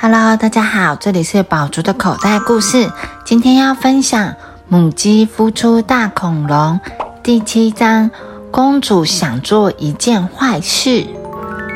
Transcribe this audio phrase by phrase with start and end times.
[0.00, 2.88] Hello，大家好，这里是宝竹的口袋故事。
[3.24, 4.32] 今天要分享
[4.68, 6.78] 母鸡孵出大恐龙
[7.20, 8.08] 第七章。
[8.52, 11.04] 公主想做一件坏事，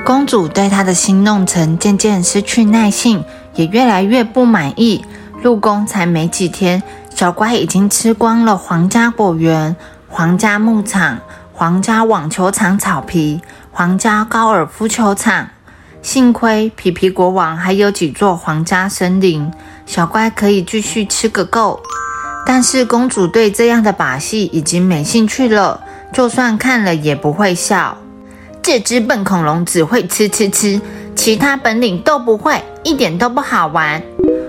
[0.06, 3.24] 公主对她的新弄臣渐渐失去耐性，
[3.56, 5.04] 也越来越不满意。
[5.42, 6.80] 入宫才没几天，
[7.12, 9.74] 小乖已经吃光了皇家果园、
[10.08, 11.18] 皇家牧场、
[11.52, 13.42] 皇家网球场草皮、
[13.72, 15.48] 皇家高尔夫球场。
[16.02, 19.48] 幸亏皮皮国王还有几座皇家森林，
[19.86, 21.80] 小乖可以继续吃个够。
[22.44, 25.80] 但是公主对这样的把戏已经没兴趣了，
[26.12, 27.96] 就算看了也不会笑。
[28.60, 30.80] 这只笨恐龙只会吃吃吃，
[31.14, 34.02] 其他本领都不会，一点都不好玩。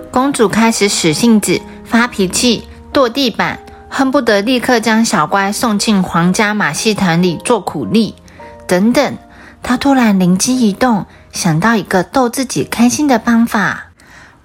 [0.10, 8.16] 公主开始使性子、发脾气、跺地板，恨不得立刻将小乖送进皇家马戏团里做苦力。
[8.68, 9.18] 等等，
[9.62, 11.06] 她突然灵机一动。
[11.34, 13.88] 想到一个逗自己开心的方法。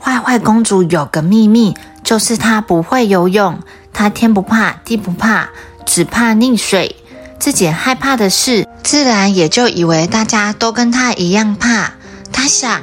[0.00, 3.60] 坏坏公主有个秘密，就是她不会游泳。
[3.92, 5.50] 她天不怕地不怕，
[5.84, 6.96] 只怕溺水。
[7.38, 11.92] 自己害怕的事，自然也就以为大家都跟她一样怕。
[12.32, 12.80] 她想，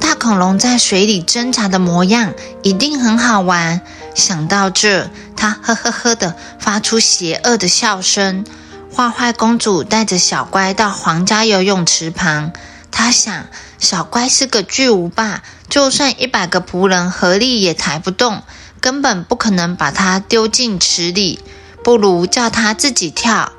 [0.00, 2.32] 大恐龙在水里挣扎的模样
[2.62, 3.80] 一定很好玩。
[4.14, 8.44] 想到这，她呵呵呵的发出邪恶的笑声。
[8.94, 12.52] 坏坏公主带着小乖到皇家游泳池旁。
[12.90, 13.46] 他想，
[13.78, 18.42] 小乖是个巨无霸，就算一百个仆人合力也抬不动，
[18.80, 21.40] 根本不可能把他丢进池里。
[21.84, 23.52] 不如叫他自己跳。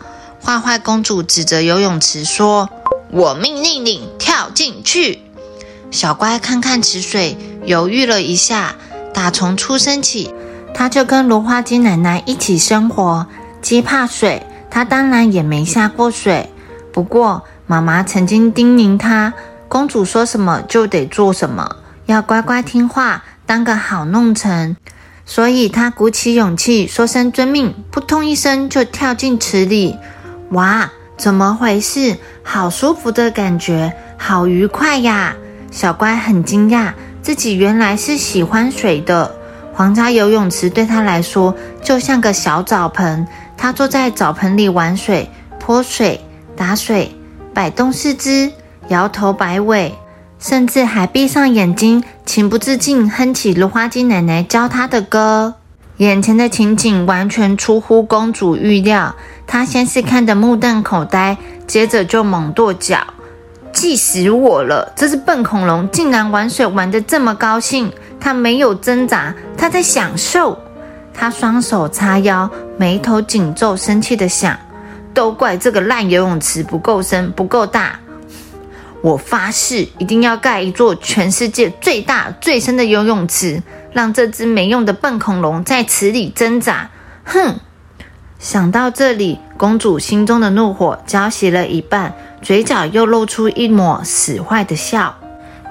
[0.43, 2.69] 坏坏公主指着游泳池说
[3.11, 5.21] ：“我命令你跳进去。”
[5.89, 8.75] 小乖看看池水，犹豫了一下。
[9.11, 10.33] 打从出生起，
[10.73, 13.25] 他就跟芦花鸡奶奶一起生活。
[13.61, 16.51] 鸡怕水，他当然也没下过水。
[16.93, 19.31] 不过，妈妈曾经叮咛她，
[19.67, 21.75] 公主说什么就得做什么，
[22.07, 24.75] 要乖乖听话，当个好弄臣。
[25.23, 29.95] 所以她鼓起勇气说声遵命，扑通一声就跳进池里。
[30.49, 32.17] 哇，怎么回事？
[32.41, 35.35] 好舒服的感觉，好愉快呀！
[35.69, 39.35] 小乖很惊讶，自己原来是喜欢水的。
[39.75, 45.29] 皇家游泳池对他来说就像个小澡盆，他坐在澡盆里玩水、
[45.59, 46.19] 泼水、
[46.57, 47.15] 打水。
[47.59, 48.53] 摆动四肢，
[48.87, 49.93] 摇头摆尾，
[50.39, 55.55] 甚至还闭上眼睛，情不自禁哼起芦花鸡奶奶教他的歌。
[55.97, 59.13] 眼前的情景完全出乎公主预料，
[59.45, 61.35] 她先是看得目瞪口呆，
[61.67, 62.99] 接着就猛跺脚，
[63.73, 64.93] 气死我了！
[64.95, 67.91] 这只笨恐龙竟然玩水玩得这么高兴，
[68.21, 70.57] 它没有挣扎，它在享受。
[71.13, 74.57] 它双手叉腰，眉头紧皱，生气地想。
[75.19, 77.99] 都怪这个烂游泳池不够深、不够大。
[79.01, 86.89] 我发誓一定要盖一座全世界最大、最深的游泳池，让这只没用的笨恐龙在池里挣扎。
[87.25, 87.55] 哼！
[88.39, 95.17] 想到这里，公主心中的怒火浇熄了一半，嘴角又露出一抹使坏的笑。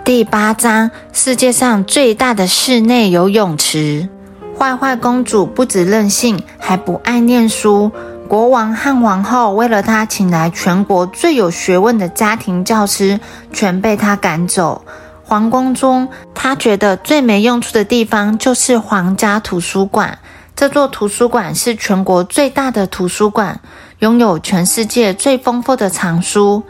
[0.04, 4.10] 第八章：世界上最大的室内游泳池。
[4.58, 7.90] 坏坏公主不止任性，还不爱念书。
[8.28, 13.18] 国王和王后为了他请来全国最有学问的家庭教师，
[13.54, 14.84] 全被他赶走。
[15.24, 20.18] 皇宫中，他觉得最没用处的地方就是皇家图书馆。
[20.54, 23.60] 这座图书馆是全国最大的图书馆，
[24.00, 26.62] 拥有全世界最丰富的藏书。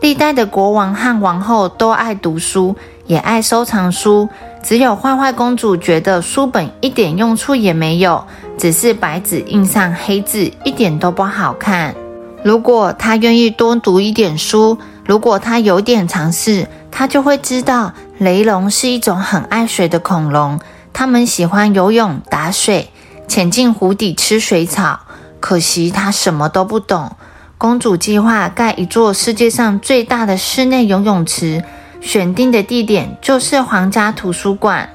[0.00, 2.76] 历代的国王和王后都爱读书，
[3.06, 4.28] 也爱收藏书。
[4.62, 8.24] 只有坏坏公主觉得书本一点用处也没有，
[8.58, 11.94] 只是白纸印上黑字，一点都不好看。
[12.42, 20.60] 如果她愿意多读一点书，如果她有点尝试，她就会知道雷龙是一种很爱水的恐龙，
[20.92, 22.90] 它们喜欢游泳、打水、
[23.26, 25.00] 潜进湖底吃水草。
[25.38, 27.16] 可惜她什么都不懂。
[27.58, 31.62] 公主计划盖一座世界上最大的室内游泳池。
[32.02, 34.88] 选定的地点就是皇家图书馆。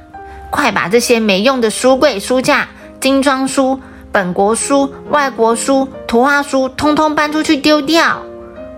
[0.49, 2.67] 快把这些没用的书柜、书架、
[2.99, 3.79] 精装书、
[4.11, 8.21] 本国书、外国书、图画书，通通搬出去丢掉！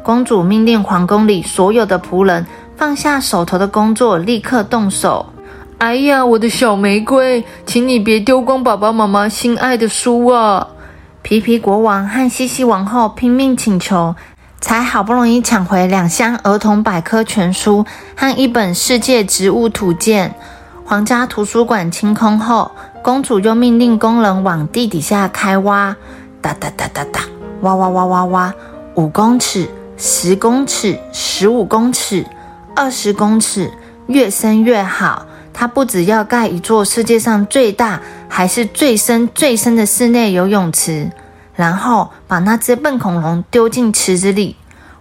[0.01, 2.45] 公主命令皇宫里所有的仆人
[2.77, 5.25] 放下手头的工作，立刻动手。
[5.79, 10.67] 哎呀，我的小玫瑰，请你别丢光爸爸妈妈心爱的书啊！
[11.33, 14.15] 皮皮国王和西西王后拼命请求。
[14.61, 20.35] 才好不容易抢回两箱儿童百科全书和一本世界植物图鉴。
[20.85, 22.69] 皇家图书馆清空后，
[23.03, 25.95] 公主又命令工人往地底下开挖，
[26.39, 27.21] 哒哒哒哒哒，
[27.61, 28.53] 挖挖挖挖挖，
[28.93, 32.23] 五公尺、十公尺、十五公尺、
[32.75, 33.71] 二十公尺，
[34.05, 35.25] 越深越好。
[35.51, 37.99] 他不只要盖一座世界上最大，
[38.29, 41.11] 还是最深最深的室内游泳池，
[41.55, 44.55] 然后把那只笨恐龙丢进池子里。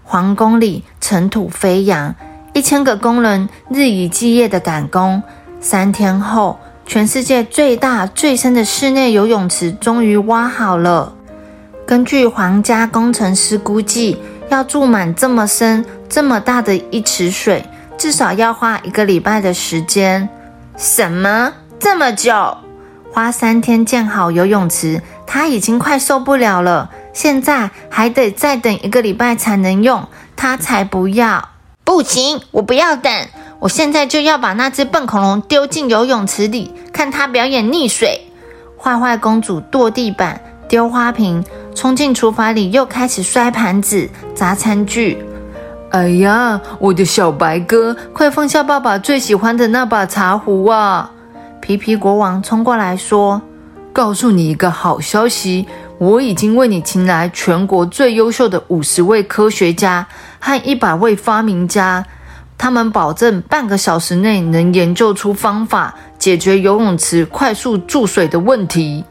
[0.04, 2.14] 皇宫里尘土飞扬，
[2.52, 5.22] 一千个工人日以继夜的赶工。
[5.60, 11.14] 三天后，全世界最大最深的室内游泳池终于挖好了。
[11.86, 14.18] 根据皇家工程师估计，
[14.50, 17.64] 要注满这么深、这么大的一池水，
[17.96, 20.28] 至少要花一个礼拜的时间。
[20.76, 21.52] 什么？
[21.78, 22.32] 这么久？
[23.12, 26.88] 花三天建好游泳池，他已经快受不了了。
[27.12, 31.50] 现在还得再等一个礼拜才能用，他才不要！
[31.84, 33.12] 不行，我不要等，
[33.58, 38.28] 我现在就要把那只笨恐龙丢进游泳池里，看它表演溺水。
[38.78, 41.44] 坏坏公主跺地板、丢花瓶，
[41.74, 45.22] 冲进厨房里，又开始摔盘子、砸餐具。
[45.90, 51.10] 哎呀，我的小白哥，快放下爸爸最喜欢的那把茶壶啊！
[51.62, 53.40] 皮皮国王冲过来说
[53.94, 55.66] ：“告诉你一个好消息。”
[55.98, 60.04] 我已经为你请来全国最优秀的五十位科学家
[60.40, 62.04] 和一百位发明家，
[62.58, 69.04] 他们保证半个小时内能研究出方法，解决游泳池快速注水的问题。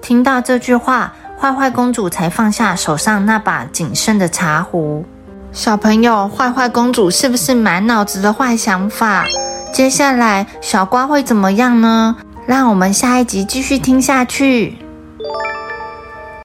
[0.00, 5.04] 听到这句话，坏坏公主才放下手上那把仅剩的茶壶。
[5.50, 9.24] 小朋友，坏坏公主是不是满脑子的坏想法？
[9.72, 12.16] 接下来小瓜会怎么样呢？
[12.46, 14.76] 让我们下一集继续听下去。